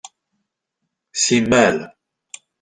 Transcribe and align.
Simmal. 1.23 1.77